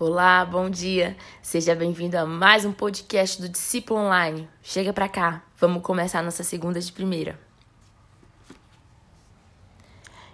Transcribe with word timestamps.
Olá, 0.00 0.44
bom 0.44 0.70
dia. 0.70 1.16
Seja 1.42 1.74
bem-vindo 1.74 2.16
a 2.16 2.26
mais 2.26 2.64
um 2.64 2.72
podcast 2.72 3.40
do 3.40 3.48
Discípulo 3.48 4.00
Online. 4.00 4.48
Chega 4.62 4.92
pra 4.92 5.08
cá. 5.08 5.44
Vamos 5.58 5.82
começar 5.82 6.22
nossa 6.22 6.42
segunda 6.42 6.80
de 6.80 6.90
primeira. 6.90 7.38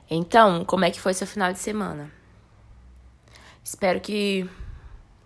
Então, 0.09 0.65
como 0.65 0.85
é 0.85 0.91
que 0.91 1.01
foi 1.01 1.13
seu 1.13 1.27
final 1.27 1.53
de 1.53 1.59
semana? 1.59 2.11
Espero 3.63 4.01
que 4.01 4.49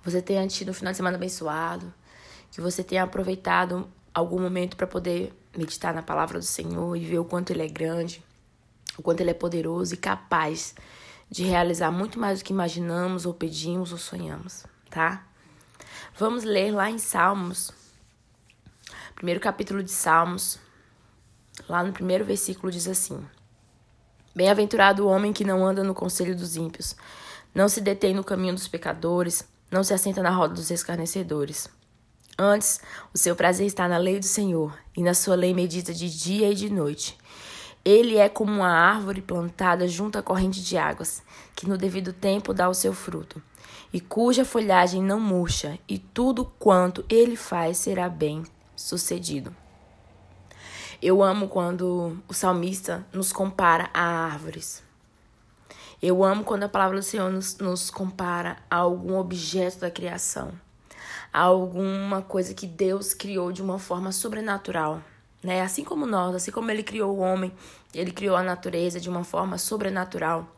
você 0.02 0.20
tenha 0.20 0.44
tido 0.48 0.70
um 0.70 0.74
final 0.74 0.92
de 0.92 0.96
semana 0.96 1.16
abençoado, 1.16 1.92
que 2.50 2.60
você 2.60 2.82
tenha 2.82 3.04
aproveitado 3.04 3.86
algum 4.12 4.40
momento 4.40 4.76
para 4.76 4.86
poder 4.86 5.32
meditar 5.56 5.94
na 5.94 6.02
palavra 6.02 6.38
do 6.38 6.44
Senhor 6.44 6.96
e 6.96 7.04
ver 7.04 7.18
o 7.18 7.24
quanto 7.24 7.50
ele 7.50 7.62
é 7.62 7.68
grande, 7.68 8.24
o 8.98 9.02
quanto 9.02 9.20
ele 9.20 9.30
é 9.30 9.34
poderoso 9.34 9.94
e 9.94 9.98
capaz 9.98 10.74
de 11.32 11.44
realizar 11.44 11.90
muito 11.90 12.20
mais 12.20 12.40
do 12.40 12.44
que 12.44 12.52
imaginamos 12.52 13.24
ou 13.24 13.32
pedimos 13.32 13.90
ou 13.90 13.96
sonhamos, 13.96 14.66
tá? 14.90 15.26
Vamos 16.14 16.44
ler 16.44 16.70
lá 16.70 16.90
em 16.90 16.98
Salmos, 16.98 17.72
primeiro 19.14 19.40
capítulo 19.40 19.82
de 19.82 19.90
Salmos, 19.90 20.58
lá 21.66 21.82
no 21.82 21.90
primeiro 21.90 22.22
versículo 22.22 22.70
diz 22.70 22.86
assim: 22.86 23.18
Bem-aventurado 24.36 25.06
o 25.06 25.08
homem 25.08 25.32
que 25.32 25.42
não 25.42 25.66
anda 25.66 25.82
no 25.82 25.94
conselho 25.94 26.36
dos 26.36 26.54
ímpios, 26.54 26.94
não 27.54 27.66
se 27.66 27.80
detém 27.80 28.14
no 28.14 28.22
caminho 28.22 28.52
dos 28.54 28.68
pecadores, 28.68 29.42
não 29.70 29.82
se 29.82 29.94
assenta 29.94 30.22
na 30.22 30.30
roda 30.30 30.52
dos 30.52 30.70
escarnecedores. 30.70 31.66
Antes, 32.38 32.78
o 33.14 33.16
seu 33.16 33.34
prazer 33.34 33.66
está 33.66 33.88
na 33.88 33.96
lei 33.96 34.18
do 34.18 34.26
Senhor, 34.26 34.78
e 34.94 35.02
na 35.02 35.14
sua 35.14 35.34
lei 35.34 35.54
medita 35.54 35.94
de 35.94 36.10
dia 36.10 36.50
e 36.50 36.54
de 36.54 36.68
noite. 36.68 37.16
Ele 37.84 38.16
é 38.16 38.28
como 38.28 38.52
uma 38.52 38.70
árvore 38.70 39.20
plantada 39.20 39.88
junto 39.88 40.16
à 40.16 40.22
corrente 40.22 40.62
de 40.62 40.76
águas, 40.76 41.20
que 41.56 41.68
no 41.68 41.76
devido 41.76 42.12
tempo 42.12 42.54
dá 42.54 42.68
o 42.68 42.74
seu 42.74 42.92
fruto, 42.92 43.42
e 43.92 44.00
cuja 44.00 44.44
folhagem 44.44 45.02
não 45.02 45.18
murcha, 45.18 45.76
e 45.88 45.98
tudo 45.98 46.44
quanto 46.60 47.04
ele 47.08 47.34
faz 47.34 47.78
será 47.78 48.08
bem 48.08 48.44
sucedido. 48.76 49.54
Eu 51.02 51.24
amo 51.24 51.48
quando 51.48 52.16
o 52.28 52.32
salmista 52.32 53.04
nos 53.12 53.32
compara 53.32 53.90
a 53.92 54.02
árvores. 54.02 54.84
Eu 56.00 56.22
amo 56.22 56.44
quando 56.44 56.62
a 56.62 56.68
palavra 56.68 56.98
do 56.98 57.02
Senhor 57.02 57.32
nos, 57.32 57.58
nos 57.58 57.90
compara 57.90 58.58
a 58.70 58.76
algum 58.76 59.16
objeto 59.16 59.80
da 59.80 59.90
criação, 59.90 60.52
a 61.32 61.40
alguma 61.40 62.22
coisa 62.22 62.54
que 62.54 62.66
Deus 62.66 63.12
criou 63.12 63.50
de 63.50 63.60
uma 63.60 63.80
forma 63.80 64.12
sobrenatural 64.12 65.02
né? 65.42 65.62
Assim 65.62 65.84
como 65.84 66.06
nós, 66.06 66.34
assim 66.34 66.50
como 66.50 66.70
ele 66.70 66.82
criou 66.82 67.16
o 67.16 67.20
homem, 67.20 67.52
ele 67.94 68.12
criou 68.12 68.36
a 68.36 68.42
natureza 68.42 69.00
de 69.00 69.08
uma 69.08 69.24
forma 69.24 69.58
sobrenatural. 69.58 70.56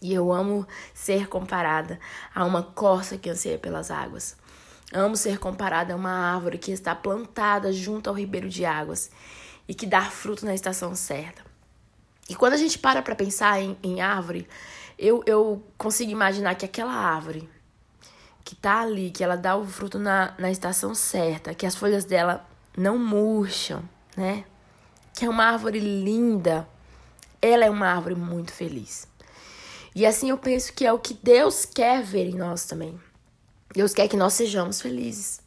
E 0.00 0.12
eu 0.12 0.32
amo 0.32 0.66
ser 0.92 1.28
comparada 1.28 1.98
a 2.34 2.44
uma 2.44 2.62
corça 2.62 3.16
que 3.16 3.30
anseia 3.30 3.58
pelas 3.58 3.90
águas. 3.90 4.36
Amo 4.92 5.16
ser 5.16 5.38
comparada 5.38 5.94
a 5.94 5.96
uma 5.96 6.34
árvore 6.34 6.58
que 6.58 6.72
está 6.72 6.94
plantada 6.94 7.72
junto 7.72 8.10
ao 8.10 8.16
ribeiro 8.16 8.48
de 8.48 8.64
águas 8.64 9.10
e 9.66 9.74
que 9.74 9.86
dá 9.86 10.02
fruto 10.02 10.44
na 10.44 10.54
estação 10.54 10.94
certa. 10.94 11.42
E 12.28 12.34
quando 12.34 12.54
a 12.54 12.56
gente 12.56 12.78
para 12.78 13.00
para 13.00 13.14
pensar 13.14 13.60
em, 13.60 13.76
em 13.82 14.00
árvore, 14.00 14.46
eu, 14.98 15.22
eu 15.24 15.62
consigo 15.78 16.10
imaginar 16.10 16.54
que 16.56 16.64
aquela 16.64 16.92
árvore 16.92 17.48
que 18.44 18.54
tá 18.54 18.80
ali, 18.80 19.10
que 19.10 19.22
ela 19.22 19.36
dá 19.36 19.56
o 19.56 19.64
fruto 19.64 19.98
na, 19.98 20.34
na 20.36 20.50
estação 20.50 20.94
certa, 20.94 21.54
que 21.54 21.64
as 21.64 21.76
folhas 21.76 22.04
dela 22.04 22.44
não 22.76 22.98
murcham, 22.98 23.82
né? 24.16 24.44
Que 25.14 25.24
é 25.24 25.28
uma 25.28 25.44
árvore 25.44 25.78
linda. 25.78 26.68
Ela 27.40 27.64
é 27.64 27.70
uma 27.70 27.88
árvore 27.88 28.14
muito 28.14 28.52
feliz. 28.52 29.06
E 29.94 30.06
assim 30.06 30.30
eu 30.30 30.38
penso 30.38 30.72
que 30.72 30.86
é 30.86 30.92
o 30.92 30.98
que 30.98 31.14
Deus 31.14 31.64
quer 31.64 32.02
ver 32.02 32.26
em 32.26 32.34
nós 32.34 32.64
também. 32.64 32.98
Deus 33.74 33.92
quer 33.92 34.08
que 34.08 34.16
nós 34.16 34.34
sejamos 34.34 34.80
felizes. 34.80 35.40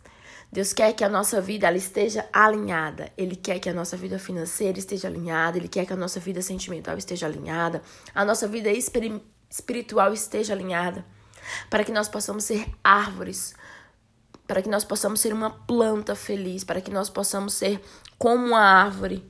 Deus 0.52 0.72
quer 0.72 0.94
que 0.94 1.04
a 1.04 1.10
nossa 1.10 1.42
vida 1.42 1.68
ela 1.68 1.78
esteja 1.78 2.28
alinhada. 2.32 3.12
Ele 3.18 3.36
quer 3.36 3.60
que 3.60 3.70
a 3.70 3.74
nossa 3.74 3.98
vida 3.98 4.18
financeira 4.20 4.78
esteja 4.78 5.08
alinhada. 5.08 5.58
Ele 5.58 5.68
quer 5.68 5.86
que 5.86 5.94
a 5.94 5.98
nossa 5.98 6.20
vida 6.20 6.42
sentimental 6.42 6.98
esteja 6.98 7.26
alinhada. 7.26 7.82
A 8.14 8.24
nossa 8.24 8.48
vida 8.48 8.70
espiritual 8.72 10.14
esteja 10.14 10.54
alinhada. 10.54 11.06
Para 11.70 11.84
que 11.84 11.92
nós 11.92 12.08
possamos 12.08 12.44
ser 12.44 12.68
árvores 12.84 13.54
para 14.48 14.62
que 14.62 14.70
nós 14.70 14.84
possamos 14.84 15.20
ser 15.20 15.34
uma 15.34 15.50
planta 15.50 16.16
feliz, 16.16 16.64
para 16.64 16.82
que 16.82 16.92
nós 16.92 17.10
possamos 17.10 17.54
ser 17.54 17.82
como 18.18 18.48
uma 18.48 18.60
árvore, 18.60 19.26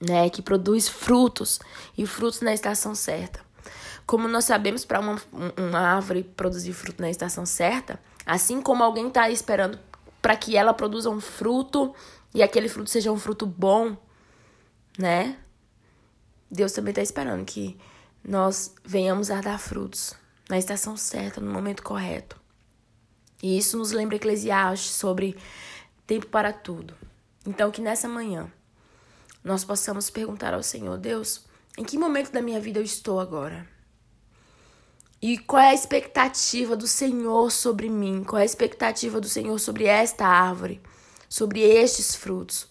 né, 0.00 0.28
que 0.28 0.42
produz 0.42 0.88
frutos 0.88 1.58
e 1.96 2.06
frutos 2.06 2.40
na 2.40 2.52
estação 2.52 2.94
certa. 2.94 3.40
Como 4.06 4.28
nós 4.28 4.44
sabemos 4.44 4.84
para 4.84 5.00
uma, 5.00 5.20
uma 5.56 5.80
árvore 5.80 6.22
produzir 6.22 6.72
fruto 6.72 7.02
na 7.02 7.10
estação 7.10 7.44
certa, 7.44 7.98
assim 8.24 8.60
como 8.60 8.84
alguém 8.84 9.08
está 9.08 9.28
esperando 9.30 9.78
para 10.22 10.36
que 10.36 10.56
ela 10.56 10.74
produza 10.74 11.10
um 11.10 11.20
fruto 11.20 11.94
e 12.34 12.42
aquele 12.42 12.68
fruto 12.68 12.90
seja 12.90 13.10
um 13.10 13.18
fruto 13.18 13.46
bom, 13.46 13.96
né? 14.98 15.38
Deus 16.50 16.72
também 16.72 16.90
está 16.90 17.02
esperando 17.02 17.44
que 17.44 17.78
nós 18.22 18.74
venhamos 18.84 19.30
a 19.30 19.40
dar 19.40 19.58
frutos 19.58 20.14
na 20.48 20.58
estação 20.58 20.96
certa, 20.96 21.40
no 21.40 21.52
momento 21.52 21.82
correto. 21.82 22.45
E 23.42 23.58
isso 23.58 23.76
nos 23.76 23.92
lembra 23.92 24.16
Eclesiastes 24.16 24.92
sobre 24.92 25.36
tempo 26.06 26.26
para 26.26 26.52
tudo. 26.52 26.94
Então, 27.46 27.70
que 27.70 27.80
nessa 27.80 28.08
manhã 28.08 28.50
nós 29.44 29.64
possamos 29.64 30.10
perguntar 30.10 30.54
ao 30.54 30.62
Senhor: 30.62 30.98
Deus, 30.98 31.44
em 31.78 31.84
que 31.84 31.98
momento 31.98 32.32
da 32.32 32.42
minha 32.42 32.60
vida 32.60 32.78
eu 32.78 32.84
estou 32.84 33.20
agora? 33.20 33.66
E 35.20 35.38
qual 35.38 35.62
é 35.62 35.70
a 35.70 35.74
expectativa 35.74 36.76
do 36.76 36.86
Senhor 36.86 37.50
sobre 37.50 37.88
mim? 37.88 38.22
Qual 38.22 38.38
é 38.38 38.42
a 38.42 38.46
expectativa 38.46 39.20
do 39.20 39.28
Senhor 39.28 39.58
sobre 39.58 39.84
esta 39.84 40.26
árvore? 40.26 40.80
Sobre 41.28 41.60
estes 41.60 42.14
frutos? 42.14 42.68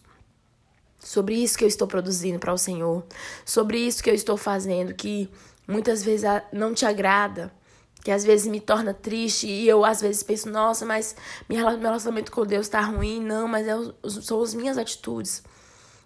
Sobre 0.99 1.35
isso 1.35 1.57
que 1.57 1.63
eu 1.63 1.67
estou 1.67 1.87
produzindo 1.87 2.39
para 2.39 2.53
o 2.53 2.57
Senhor? 2.57 3.05
Sobre 3.43 3.79
isso 3.79 4.03
que 4.03 4.09
eu 4.09 4.13
estou 4.13 4.37
fazendo 4.37 4.93
que 4.93 5.29
muitas 5.67 6.03
vezes 6.03 6.25
não 6.51 6.73
te 6.73 6.85
agrada? 6.85 7.51
Que 8.05 8.11
às 8.11 8.23
vezes 8.23 8.45
me 8.45 8.59
torna 8.59 8.93
triste 8.93 9.47
e 9.47 9.67
eu 9.67 9.83
às 9.83 9.99
vezes 9.99 10.21
penso, 10.21 10.47
nossa, 10.47 10.85
mas 10.85 11.15
meu 11.49 11.57
relacionamento 11.57 12.31
com 12.31 12.45
Deus 12.45 12.67
está 12.67 12.79
ruim. 12.79 13.19
Não, 13.19 13.47
mas 13.47 13.67
é, 13.67 13.73
são 14.21 14.43
as 14.43 14.53
minhas 14.53 14.77
atitudes. 14.77 15.41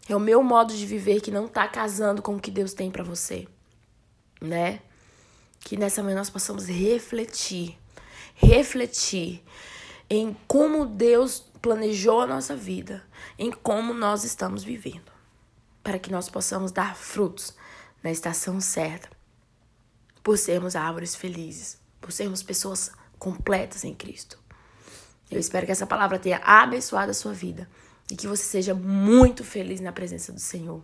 É 0.08 0.16
o 0.16 0.20
meu 0.20 0.42
modo 0.42 0.74
de 0.74 0.86
viver 0.86 1.20
que 1.20 1.30
não 1.30 1.48
está 1.48 1.68
casando 1.68 2.22
com 2.22 2.38
o 2.38 2.40
que 2.40 2.50
Deus 2.50 2.74
tem 2.74 2.90
para 2.90 3.04
você, 3.04 3.50
né? 4.40 4.80
Que 5.60 5.76
nessa 5.76 6.02
manhã 6.02 6.16
nós 6.16 6.30
possamos 6.30 6.68
refletir, 6.68 7.78
refletir 8.34 9.44
em 10.10 10.34
como 10.48 10.86
Deus 10.86 11.44
planejou 11.62 12.22
a 12.22 12.28
nossa 12.28 12.56
vida, 12.56 13.04
em 13.38 13.52
como 13.52 13.94
nós 13.94 14.24
estamos 14.24 14.64
vivendo, 14.64 15.12
para 15.84 16.00
que 16.00 16.10
nós 16.10 16.30
possamos 16.30 16.72
dar 16.72 16.96
frutos 16.96 17.54
na 18.02 18.10
estação 18.10 18.62
certa, 18.62 19.10
por 20.24 20.38
sermos 20.38 20.78
árvores 20.78 21.14
felizes 21.14 21.79
por 22.00 22.12
sermos 22.12 22.44
pessoas 22.44 22.92
completas 23.18 23.84
em 23.84 23.94
Cristo. 23.94 24.40
Eu 25.30 25.40
espero 25.40 25.66
que 25.66 25.72
essa 25.72 25.86
palavra 25.86 26.18
tenha 26.18 26.42
abençoado 26.44 27.12
a 27.12 27.14
sua 27.14 27.34
vida 27.34 27.70
e 28.10 28.16
que 28.16 28.28
você 28.28 28.44
seja 28.44 28.74
muito 28.74 29.44
feliz 29.44 29.80
na 29.80 29.92
presença 29.92 30.34
do 30.34 30.40
Senhor. 30.40 30.84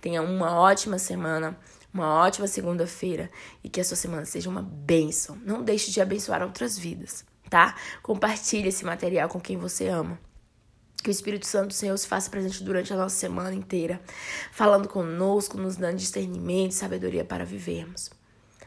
Tenha 0.00 0.20
uma 0.20 0.52
ótima 0.54 0.98
semana, 0.98 1.58
uma 1.92 2.14
ótima 2.14 2.46
segunda-feira 2.46 3.30
e 3.64 3.68
que 3.68 3.80
a 3.80 3.84
sua 3.84 3.96
semana 3.96 4.26
seja 4.26 4.50
uma 4.50 4.62
bênção. 4.62 5.36
Não 5.44 5.62
deixe 5.62 5.90
de 5.90 6.00
abençoar 6.00 6.42
outras 6.42 6.78
vidas, 6.78 7.24
tá? 7.48 7.74
Compartilhe 8.02 8.68
esse 8.68 8.84
material 8.84 9.28
com 9.28 9.40
quem 9.40 9.56
você 9.56 9.88
ama. 9.88 10.18
Que 11.02 11.08
o 11.08 11.12
Espírito 11.12 11.46
Santo 11.46 11.68
do 11.68 11.74
Senhor 11.74 11.96
se 11.96 12.08
faça 12.08 12.28
presente 12.28 12.62
durante 12.62 12.92
a 12.92 12.96
nossa 12.96 13.16
semana 13.16 13.54
inteira, 13.54 14.02
falando 14.52 14.88
conosco, 14.88 15.56
nos 15.56 15.76
dando 15.76 15.96
discernimento 15.96 16.72
e 16.72 16.74
sabedoria 16.74 17.24
para 17.24 17.44
vivermos. 17.44 18.10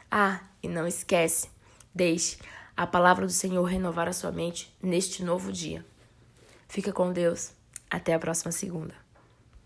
Ah, 0.09 0.40
e 0.63 0.68
não 0.68 0.88
esquece, 0.88 1.50
Deixe 1.94 2.38
a 2.75 2.88
palavra 2.88 3.25
do 3.25 3.31
Senhor 3.31 3.63
renovar 3.63 4.07
a 4.07 4.14
sua 4.14 4.32
mente 4.32 4.73
neste 4.82 5.23
novo 5.23 5.52
dia. 5.52 5.85
Fica 6.67 6.91
com 6.93 7.11
Deus. 7.11 7.52
Até 7.90 8.14
a 8.14 8.20
próxima 8.20 8.52
segunda. 8.52 8.96